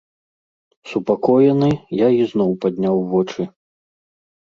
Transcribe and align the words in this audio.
Супакоены, 0.91 1.71
я 2.01 2.11
ізноў 2.23 2.51
падняў 2.67 3.07
вочы. 3.15 3.51